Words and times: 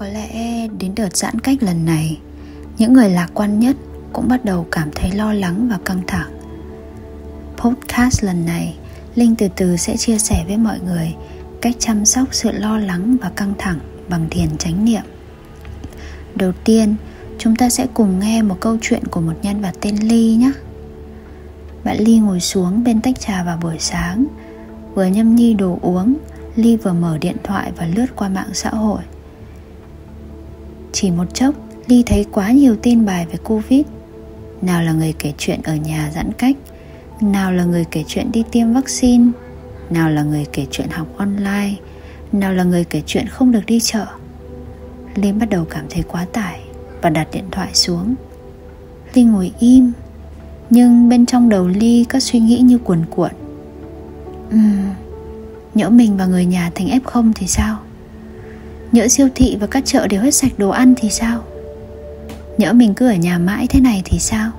Có 0.00 0.06
lẽ 0.06 0.68
đến 0.78 0.92
đợt 0.96 1.16
giãn 1.16 1.40
cách 1.40 1.62
lần 1.62 1.84
này 1.84 2.18
Những 2.78 2.92
người 2.92 3.10
lạc 3.10 3.30
quan 3.34 3.60
nhất 3.60 3.76
cũng 4.12 4.28
bắt 4.28 4.44
đầu 4.44 4.66
cảm 4.70 4.90
thấy 4.94 5.12
lo 5.12 5.32
lắng 5.32 5.68
và 5.70 5.78
căng 5.84 6.02
thẳng 6.06 6.30
Podcast 7.56 8.24
lần 8.24 8.46
này 8.46 8.76
Linh 9.14 9.36
từ 9.36 9.48
từ 9.56 9.76
sẽ 9.76 9.96
chia 9.96 10.18
sẻ 10.18 10.44
với 10.46 10.56
mọi 10.56 10.80
người 10.80 11.14
cách 11.62 11.74
chăm 11.78 12.04
sóc 12.04 12.28
sự 12.30 12.52
lo 12.52 12.78
lắng 12.78 13.16
và 13.22 13.30
căng 13.30 13.54
thẳng 13.58 13.78
bằng 14.08 14.26
thiền 14.30 14.56
chánh 14.58 14.84
niệm. 14.84 15.02
Đầu 16.34 16.52
tiên, 16.64 16.94
chúng 17.38 17.56
ta 17.56 17.68
sẽ 17.68 17.86
cùng 17.94 18.18
nghe 18.18 18.42
một 18.42 18.56
câu 18.60 18.76
chuyện 18.80 19.04
của 19.04 19.20
một 19.20 19.34
nhân 19.42 19.60
vật 19.60 19.72
tên 19.80 19.96
Ly 19.96 20.34
nhé. 20.34 20.52
Bạn 21.84 21.96
Ly 21.98 22.18
ngồi 22.18 22.40
xuống 22.40 22.84
bên 22.84 23.00
tách 23.00 23.20
trà 23.20 23.42
vào 23.44 23.58
buổi 23.62 23.76
sáng, 23.78 24.26
vừa 24.94 25.06
nhâm 25.06 25.36
nhi 25.36 25.54
đồ 25.54 25.78
uống, 25.82 26.16
Ly 26.56 26.76
vừa 26.76 26.92
mở 26.92 27.18
điện 27.18 27.36
thoại 27.44 27.72
và 27.76 27.86
lướt 27.86 28.06
qua 28.16 28.28
mạng 28.28 28.50
xã 28.52 28.70
hội. 28.70 29.00
Chỉ 30.92 31.10
một 31.10 31.34
chốc, 31.34 31.54
Ly 31.86 32.02
thấy 32.06 32.26
quá 32.32 32.50
nhiều 32.50 32.76
tin 32.82 33.06
bài 33.06 33.26
về 33.32 33.38
Covid. 33.44 33.82
Nào 34.62 34.82
là 34.82 34.92
người 34.92 35.14
kể 35.18 35.32
chuyện 35.38 35.60
ở 35.64 35.74
nhà 35.76 36.10
giãn 36.14 36.32
cách, 36.38 36.56
nào 37.20 37.52
là 37.52 37.64
người 37.64 37.84
kể 37.90 38.04
chuyện 38.06 38.32
đi 38.32 38.44
tiêm 38.52 38.72
vaccine 38.72 39.30
nào 39.90 40.10
là 40.10 40.22
người 40.22 40.46
kể 40.52 40.66
chuyện 40.70 40.88
học 40.90 41.06
online 41.16 41.74
nào 42.32 42.52
là 42.52 42.64
người 42.64 42.84
kể 42.84 43.02
chuyện 43.06 43.26
không 43.28 43.52
được 43.52 43.66
đi 43.66 43.80
chợ. 43.80 44.06
Ly 45.14 45.32
bắt 45.32 45.50
đầu 45.50 45.64
cảm 45.70 45.84
thấy 45.90 46.02
quá 46.02 46.26
tải 46.32 46.60
và 47.02 47.10
đặt 47.10 47.28
điện 47.32 47.44
thoại 47.50 47.68
xuống. 47.74 48.14
Ly 49.14 49.24
ngồi 49.24 49.52
im 49.58 49.92
nhưng 50.70 51.08
bên 51.08 51.26
trong 51.26 51.48
đầu 51.48 51.68
ly 51.68 52.04
các 52.08 52.22
suy 52.22 52.38
nghĩ 52.38 52.58
như 52.58 52.78
cuồn 52.78 53.04
cuộn. 53.10 53.30
Uhm, 54.54 54.90
nhỡ 55.74 55.90
mình 55.90 56.16
và 56.16 56.26
người 56.26 56.46
nhà 56.46 56.70
thành 56.74 56.86
f0 56.86 57.32
thì 57.34 57.46
sao? 57.46 57.78
Nhỡ 58.92 59.08
siêu 59.08 59.28
thị 59.34 59.56
và 59.60 59.66
các 59.66 59.84
chợ 59.86 60.06
đều 60.06 60.22
hết 60.22 60.34
sạch 60.34 60.52
đồ 60.58 60.68
ăn 60.68 60.94
thì 60.96 61.10
sao? 61.10 61.42
Nhỡ 62.58 62.72
mình 62.72 62.94
cứ 62.94 63.08
ở 63.08 63.14
nhà 63.14 63.38
mãi 63.38 63.66
thế 63.66 63.80
này 63.80 64.02
thì 64.04 64.18
sao? 64.18 64.50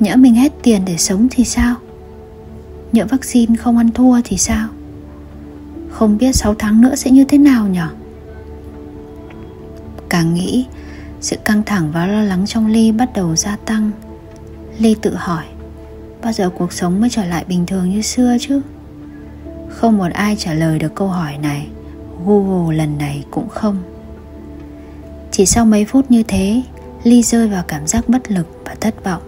Nhỡ 0.00 0.16
mình 0.16 0.34
hết 0.34 0.52
tiền 0.62 0.82
để 0.84 0.96
sống 0.96 1.28
thì 1.30 1.44
sao? 1.44 1.76
Nhỡ 2.92 3.04
vaccine 3.10 3.56
không 3.56 3.78
ăn 3.78 3.90
thua 3.90 4.20
thì 4.24 4.36
sao? 4.36 4.68
Không 5.90 6.18
biết 6.18 6.36
6 6.36 6.54
tháng 6.54 6.80
nữa 6.80 6.94
sẽ 6.94 7.10
như 7.10 7.24
thế 7.24 7.38
nào 7.38 7.68
nhỉ 7.68 7.80
càng 10.14 10.34
nghĩ, 10.34 10.66
sự 11.20 11.36
căng 11.44 11.62
thẳng 11.62 11.90
và 11.92 12.06
lo 12.06 12.22
lắng 12.22 12.46
trong 12.46 12.66
ly 12.66 12.92
bắt 12.92 13.08
đầu 13.14 13.36
gia 13.36 13.56
tăng. 13.56 13.90
Ly 14.78 14.96
tự 15.02 15.14
hỏi, 15.14 15.44
bao 16.22 16.32
giờ 16.32 16.50
cuộc 16.50 16.72
sống 16.72 17.00
mới 17.00 17.10
trở 17.10 17.24
lại 17.24 17.44
bình 17.48 17.66
thường 17.66 17.90
như 17.90 18.02
xưa 18.02 18.36
chứ? 18.40 18.60
Không 19.68 19.98
một 19.98 20.12
ai 20.12 20.36
trả 20.38 20.54
lời 20.54 20.78
được 20.78 20.94
câu 20.94 21.08
hỏi 21.08 21.38
này 21.38 21.68
google 22.26 22.76
lần 22.76 22.98
này 22.98 23.24
cũng 23.30 23.48
không. 23.48 23.82
Chỉ 25.30 25.46
sau 25.46 25.64
mấy 25.64 25.84
phút 25.84 26.10
như 26.10 26.22
thế 26.22 26.62
ly 27.04 27.22
rơi 27.22 27.48
vào 27.48 27.64
cảm 27.68 27.86
giác 27.86 28.08
bất 28.08 28.30
lực 28.30 28.46
và 28.64 28.74
thất 28.80 29.04
vọng. 29.04 29.22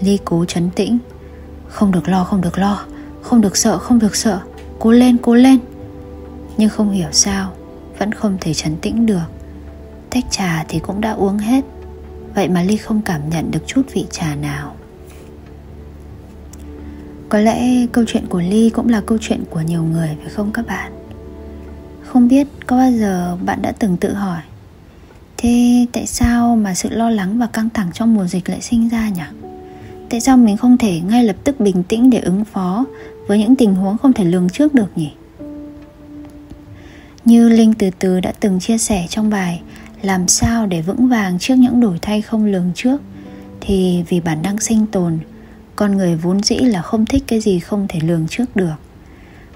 Ly 0.00 0.18
cố 0.24 0.44
chấn 0.44 0.70
tĩnh. 0.70 0.98
Không 1.68 1.92
được 1.92 2.08
lo, 2.08 2.24
không 2.24 2.40
được 2.40 2.58
lo. 2.58 2.84
Không 3.22 3.40
được 3.40 3.56
sợ, 3.56 3.78
không 3.78 3.98
được 3.98 4.16
sợ. 4.16 4.40
Cố 4.78 4.92
lên 4.92 5.16
cố 5.22 5.34
lên. 5.34 5.58
Nhưng 6.56 6.68
không 6.68 6.90
hiểu 6.90 7.08
sao, 7.12 7.52
vẫn 7.98 8.12
không 8.12 8.36
thể 8.40 8.54
chấn 8.54 8.76
tĩnh 8.76 9.06
được. 9.06 9.26
Tách 10.10 10.24
trà 10.30 10.64
thì 10.68 10.78
cũng 10.78 11.00
đã 11.00 11.12
uống 11.12 11.38
hết. 11.38 11.64
Vậy 12.34 12.48
mà 12.48 12.62
ly 12.62 12.76
không 12.76 13.02
cảm 13.02 13.30
nhận 13.30 13.50
được 13.50 13.66
chút 13.66 13.82
vị 13.92 14.06
trà 14.10 14.34
nào. 14.34 14.74
Có 17.28 17.38
lẽ 17.38 17.86
câu 17.92 18.04
chuyện 18.08 18.26
của 18.26 18.40
ly 18.40 18.70
cũng 18.70 18.88
là 18.88 19.02
câu 19.06 19.18
chuyện 19.20 19.44
của 19.50 19.60
nhiều 19.60 19.82
người, 19.82 20.16
phải 20.22 20.28
không 20.28 20.52
các 20.52 20.66
bạn? 20.66 21.01
Không 22.12 22.28
biết 22.28 22.46
có 22.66 22.76
bao 22.76 22.92
giờ 22.92 23.36
bạn 23.44 23.62
đã 23.62 23.72
từng 23.78 23.96
tự 23.96 24.14
hỏi, 24.14 24.40
thế 25.36 25.86
tại 25.92 26.06
sao 26.06 26.56
mà 26.56 26.74
sự 26.74 26.88
lo 26.90 27.10
lắng 27.10 27.38
và 27.38 27.46
căng 27.46 27.68
thẳng 27.70 27.90
trong 27.94 28.14
mùa 28.14 28.26
dịch 28.26 28.48
lại 28.48 28.60
sinh 28.60 28.88
ra 28.88 29.08
nhỉ? 29.08 29.48
Tại 30.10 30.20
sao 30.20 30.36
mình 30.36 30.56
không 30.56 30.78
thể 30.78 31.00
ngay 31.00 31.24
lập 31.24 31.36
tức 31.44 31.60
bình 31.60 31.82
tĩnh 31.82 32.10
để 32.10 32.18
ứng 32.18 32.44
phó 32.44 32.84
với 33.26 33.38
những 33.38 33.56
tình 33.56 33.74
huống 33.74 33.98
không 33.98 34.12
thể 34.12 34.24
lường 34.24 34.48
trước 34.50 34.74
được 34.74 34.98
nhỉ? 34.98 35.12
Như 37.24 37.48
linh 37.48 37.74
từ 37.74 37.90
từ 37.98 38.20
đã 38.20 38.32
từng 38.40 38.60
chia 38.60 38.78
sẻ 38.78 39.06
trong 39.08 39.30
bài 39.30 39.62
làm 40.02 40.28
sao 40.28 40.66
để 40.66 40.82
vững 40.82 41.08
vàng 41.08 41.38
trước 41.38 41.54
những 41.54 41.80
đổi 41.80 41.98
thay 42.02 42.22
không 42.22 42.44
lường 42.44 42.72
trước? 42.74 43.00
thì 43.64 44.04
vì 44.08 44.20
bản 44.20 44.42
năng 44.42 44.58
sinh 44.58 44.86
tồn, 44.86 45.18
con 45.76 45.96
người 45.96 46.16
vốn 46.16 46.42
dĩ 46.42 46.56
là 46.56 46.82
không 46.82 47.06
thích 47.06 47.24
cái 47.26 47.40
gì 47.40 47.58
không 47.58 47.86
thể 47.88 48.00
lường 48.00 48.26
trước 48.28 48.56
được 48.56 48.74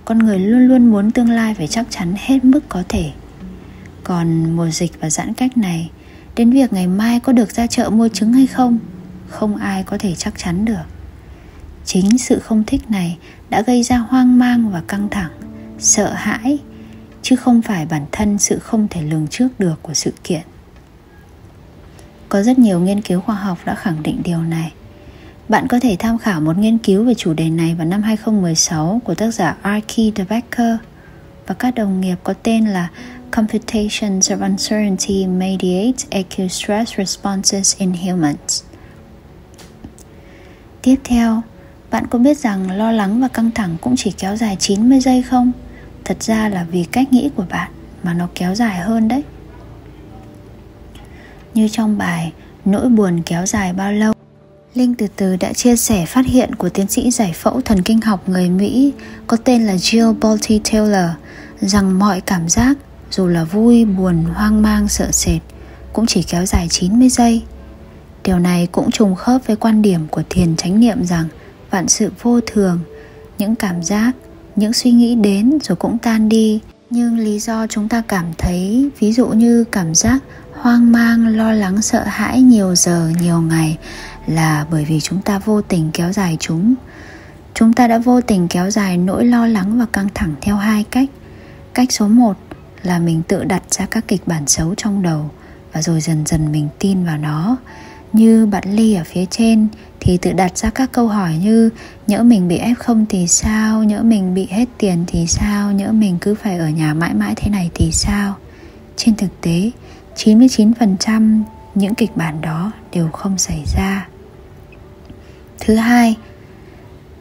con 0.06 0.18
người 0.18 0.38
luôn 0.38 0.68
luôn 0.68 0.86
muốn 0.86 1.10
tương 1.10 1.30
lai 1.30 1.54
phải 1.54 1.66
chắc 1.66 1.86
chắn 1.90 2.14
hết 2.18 2.44
mức 2.44 2.60
có 2.68 2.82
thể. 2.88 3.10
Còn 4.04 4.56
mùa 4.56 4.70
dịch 4.70 5.00
và 5.00 5.10
giãn 5.10 5.34
cách 5.34 5.56
này, 5.56 5.90
đến 6.36 6.50
việc 6.50 6.72
ngày 6.72 6.86
mai 6.86 7.20
có 7.20 7.32
được 7.32 7.50
ra 7.50 7.66
chợ 7.66 7.90
mua 7.90 8.08
trứng 8.08 8.32
hay 8.32 8.46
không 8.46 8.78
không 9.28 9.56
ai 9.56 9.82
có 9.82 9.98
thể 9.98 10.14
chắc 10.14 10.34
chắn 10.36 10.64
được. 10.64 10.84
Chính 11.84 12.18
sự 12.18 12.38
không 12.38 12.64
thích 12.64 12.90
này 12.90 13.18
đã 13.50 13.62
gây 13.62 13.82
ra 13.82 13.96
hoang 13.96 14.38
mang 14.38 14.70
và 14.70 14.82
căng 14.88 15.08
thẳng, 15.10 15.30
sợ 15.78 16.12
hãi, 16.12 16.58
chứ 17.22 17.36
không 17.36 17.62
phải 17.62 17.86
bản 17.86 18.06
thân 18.12 18.38
sự 18.38 18.58
không 18.58 18.88
thể 18.90 19.02
lường 19.02 19.26
trước 19.26 19.48
được 19.58 19.82
của 19.82 19.94
sự 19.94 20.12
kiện. 20.24 20.42
Có 22.28 22.42
rất 22.42 22.58
nhiều 22.58 22.80
nghiên 22.80 23.02
cứu 23.02 23.20
khoa 23.20 23.34
học 23.34 23.58
đã 23.64 23.74
khẳng 23.74 24.02
định 24.02 24.20
điều 24.24 24.42
này 24.42 24.72
bạn 25.48 25.66
có 25.68 25.78
thể 25.82 25.96
tham 25.98 26.18
khảo 26.18 26.40
một 26.40 26.58
nghiên 26.58 26.78
cứu 26.78 27.04
về 27.04 27.14
chủ 27.14 27.34
đề 27.34 27.50
này 27.50 27.74
vào 27.74 27.86
năm 27.86 28.02
2016 28.02 29.00
của 29.04 29.14
tác 29.14 29.30
giả 29.30 29.56
Archie 29.62 30.12
de 30.16 30.24
Becker 30.24 30.76
và 31.46 31.54
các 31.54 31.74
đồng 31.74 32.00
nghiệp 32.00 32.16
có 32.24 32.34
tên 32.42 32.66
là 32.66 32.88
Computations 33.30 34.32
of 34.32 34.42
Uncertainty 34.42 35.26
Mediate 35.26 36.04
Acute 36.10 36.48
Stress 36.48 36.96
Responses 36.98 37.76
in 37.78 37.92
Humans. 37.92 38.62
Tiếp 40.82 40.96
theo, 41.04 41.42
bạn 41.90 42.06
có 42.10 42.18
biết 42.18 42.38
rằng 42.38 42.70
lo 42.70 42.92
lắng 42.92 43.20
và 43.20 43.28
căng 43.28 43.50
thẳng 43.50 43.76
cũng 43.80 43.96
chỉ 43.96 44.10
kéo 44.18 44.36
dài 44.36 44.56
90 44.60 45.00
giây 45.00 45.22
không? 45.22 45.52
Thật 46.04 46.22
ra 46.22 46.48
là 46.48 46.66
vì 46.70 46.84
cách 46.84 47.12
nghĩ 47.12 47.30
của 47.36 47.44
bạn 47.50 47.70
mà 48.02 48.14
nó 48.14 48.28
kéo 48.34 48.54
dài 48.54 48.78
hơn 48.78 49.08
đấy. 49.08 49.22
Như 51.54 51.68
trong 51.68 51.98
bài 51.98 52.32
Nỗi 52.64 52.88
buồn 52.88 53.22
kéo 53.26 53.46
dài 53.46 53.72
bao 53.72 53.92
lâu 53.92 54.12
Linh 54.76 54.94
từ 54.94 55.06
từ 55.16 55.36
đã 55.36 55.52
chia 55.52 55.76
sẻ 55.76 56.06
phát 56.06 56.26
hiện 56.26 56.54
của 56.54 56.68
tiến 56.68 56.88
sĩ 56.88 57.10
giải 57.10 57.32
phẫu 57.32 57.60
thần 57.60 57.82
kinh 57.82 58.00
học 58.00 58.28
người 58.28 58.50
Mỹ 58.50 58.92
có 59.26 59.36
tên 59.36 59.66
là 59.66 59.74
Jill 59.74 60.14
Bolte 60.20 60.58
Taylor 60.72 61.10
rằng 61.60 61.98
mọi 61.98 62.20
cảm 62.20 62.48
giác 62.48 62.76
dù 63.10 63.26
là 63.26 63.44
vui, 63.44 63.84
buồn, 63.84 64.24
hoang 64.34 64.62
mang, 64.62 64.88
sợ 64.88 65.10
sệt 65.10 65.40
cũng 65.92 66.06
chỉ 66.06 66.22
kéo 66.22 66.46
dài 66.46 66.68
90 66.70 67.08
giây. 67.08 67.42
Điều 68.24 68.38
này 68.38 68.68
cũng 68.72 68.90
trùng 68.90 69.14
khớp 69.14 69.46
với 69.46 69.56
quan 69.56 69.82
điểm 69.82 70.06
của 70.10 70.22
thiền 70.30 70.56
chánh 70.56 70.80
niệm 70.80 71.04
rằng 71.04 71.28
vạn 71.70 71.88
sự 71.88 72.10
vô 72.22 72.40
thường 72.46 72.80
những 73.38 73.54
cảm 73.54 73.82
giác 73.82 74.12
những 74.56 74.72
suy 74.72 74.90
nghĩ 74.90 75.14
đến 75.14 75.58
rồi 75.62 75.76
cũng 75.76 75.98
tan 75.98 76.28
đi 76.28 76.60
nhưng 76.90 77.18
lý 77.18 77.38
do 77.38 77.66
chúng 77.66 77.88
ta 77.88 78.02
cảm 78.08 78.24
thấy 78.38 78.90
ví 78.98 79.12
dụ 79.12 79.26
như 79.26 79.64
cảm 79.72 79.94
giác 79.94 80.18
hoang 80.52 80.92
mang 80.92 81.26
lo 81.26 81.52
lắng 81.52 81.82
sợ 81.82 82.04
hãi 82.06 82.42
nhiều 82.42 82.74
giờ 82.74 83.10
nhiều 83.22 83.40
ngày 83.40 83.78
là 84.26 84.66
bởi 84.70 84.84
vì 84.84 85.00
chúng 85.00 85.22
ta 85.22 85.38
vô 85.38 85.62
tình 85.62 85.90
kéo 85.92 86.12
dài 86.12 86.36
chúng. 86.40 86.74
Chúng 87.54 87.72
ta 87.72 87.88
đã 87.88 87.98
vô 87.98 88.20
tình 88.20 88.48
kéo 88.48 88.70
dài 88.70 88.96
nỗi 88.96 89.24
lo 89.24 89.46
lắng 89.46 89.78
và 89.78 89.86
căng 89.92 90.08
thẳng 90.14 90.34
theo 90.40 90.56
hai 90.56 90.84
cách. 90.90 91.08
Cách 91.74 91.92
số 91.92 92.08
một 92.08 92.36
là 92.82 92.98
mình 92.98 93.22
tự 93.28 93.44
đặt 93.44 93.62
ra 93.70 93.86
các 93.86 94.08
kịch 94.08 94.22
bản 94.26 94.46
xấu 94.46 94.74
trong 94.74 95.02
đầu 95.02 95.30
và 95.72 95.82
rồi 95.82 96.00
dần 96.00 96.26
dần 96.26 96.52
mình 96.52 96.68
tin 96.78 97.04
vào 97.04 97.18
nó. 97.18 97.56
Như 98.12 98.46
bạn 98.46 98.64
ly 98.72 98.94
ở 98.94 99.04
phía 99.04 99.24
trên 99.30 99.68
thì 100.00 100.16
tự 100.16 100.32
đặt 100.32 100.58
ra 100.58 100.70
các 100.70 100.92
câu 100.92 101.08
hỏi 101.08 101.36
như 101.42 101.70
nhỡ 102.06 102.22
mình 102.22 102.48
bị 102.48 102.56
ép 102.56 102.78
không 102.78 103.06
thì 103.08 103.26
sao, 103.26 103.84
nhỡ 103.84 104.02
mình 104.02 104.34
bị 104.34 104.46
hết 104.50 104.68
tiền 104.78 105.04
thì 105.06 105.26
sao, 105.26 105.72
nhỡ 105.72 105.92
mình 105.92 106.18
cứ 106.20 106.34
phải 106.34 106.58
ở 106.58 106.68
nhà 106.68 106.94
mãi 106.94 107.14
mãi 107.14 107.34
thế 107.36 107.50
này 107.50 107.70
thì 107.74 107.92
sao. 107.92 108.36
Trên 108.96 109.16
thực 109.16 109.40
tế, 109.40 109.70
99% 110.16 111.42
những 111.74 111.94
kịch 111.94 112.16
bản 112.16 112.40
đó 112.40 112.72
đều 112.92 113.08
không 113.08 113.38
xảy 113.38 113.64
ra. 113.76 114.08
Thứ 115.60 115.74
hai, 115.74 116.16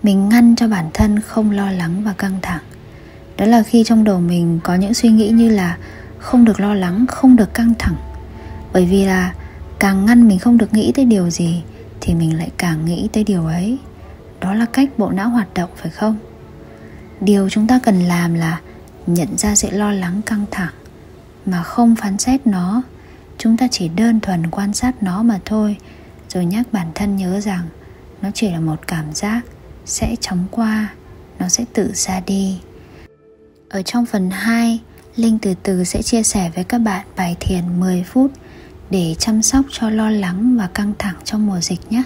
mình 0.03 0.29
ngăn 0.29 0.55
cho 0.55 0.67
bản 0.67 0.89
thân 0.93 1.19
không 1.19 1.51
lo 1.51 1.71
lắng 1.71 2.03
và 2.03 2.13
căng 2.13 2.39
thẳng. 2.41 2.63
Đó 3.37 3.45
là 3.45 3.63
khi 3.63 3.83
trong 3.83 4.03
đầu 4.03 4.19
mình 4.19 4.59
có 4.63 4.75
những 4.75 4.93
suy 4.93 5.09
nghĩ 5.09 5.29
như 5.29 5.49
là 5.49 5.77
không 6.17 6.45
được 6.45 6.59
lo 6.59 6.73
lắng, 6.73 7.05
không 7.07 7.35
được 7.35 7.53
căng 7.53 7.73
thẳng. 7.79 7.95
Bởi 8.73 8.85
vì 8.85 9.05
là 9.05 9.33
càng 9.79 10.05
ngăn 10.05 10.27
mình 10.27 10.39
không 10.39 10.57
được 10.57 10.73
nghĩ 10.73 10.91
tới 10.95 11.05
điều 11.05 11.29
gì 11.29 11.63
thì 12.01 12.13
mình 12.13 12.37
lại 12.37 12.49
càng 12.57 12.85
nghĩ 12.85 13.09
tới 13.13 13.23
điều 13.23 13.45
ấy 13.45 13.77
đó 14.39 14.53
là 14.53 14.65
cách 14.65 14.89
bộ 14.97 15.11
não 15.11 15.29
hoạt 15.29 15.53
động 15.53 15.69
phải 15.75 15.91
không 15.91 16.17
điều 17.21 17.49
chúng 17.49 17.67
ta 17.67 17.79
cần 17.83 17.99
làm 17.99 18.33
là 18.33 18.61
nhận 19.07 19.37
ra 19.37 19.55
sự 19.55 19.69
lo 19.71 19.91
lắng 19.91 20.21
căng 20.25 20.45
thẳng 20.51 20.73
mà 21.45 21.63
không 21.63 21.95
phán 21.95 22.17
xét 22.17 22.47
nó 22.47 22.81
chúng 23.37 23.57
ta 23.57 23.67
chỉ 23.71 23.87
đơn 23.87 24.19
thuần 24.19 24.51
quan 24.51 24.73
sát 24.73 25.03
nó 25.03 25.23
mà 25.23 25.39
thôi 25.45 25.77
rồi 26.29 26.45
nhắc 26.45 26.65
bản 26.71 26.87
thân 26.95 27.15
nhớ 27.15 27.39
rằng 27.39 27.63
nó 28.25 28.31
chỉ 28.33 28.49
là 28.49 28.59
một 28.59 28.87
cảm 28.87 29.13
giác 29.13 29.41
sẽ 29.85 30.15
chóng 30.21 30.45
qua, 30.51 30.93
nó 31.39 31.47
sẽ 31.47 31.65
tự 31.73 31.91
ra 31.93 32.19
đi 32.19 32.59
ở 33.69 33.81
trong 33.81 34.05
phần 34.05 34.29
2 34.29 34.79
Linh 35.15 35.39
từ 35.39 35.53
từ 35.63 35.83
sẽ 35.83 36.01
chia 36.01 36.23
sẻ 36.23 36.51
với 36.55 36.63
các 36.63 36.77
bạn 36.77 37.07
bài 37.15 37.35
thiền 37.39 37.79
10 37.79 38.03
phút 38.03 38.31
để 38.89 39.15
chăm 39.19 39.41
sóc 39.41 39.65
cho 39.71 39.89
lo 39.89 40.09
lắng 40.09 40.57
và 40.57 40.67
căng 40.67 40.93
thẳng 40.99 41.15
trong 41.23 41.47
mùa 41.47 41.59
dịch 41.61 41.91
nhé. 41.91 42.03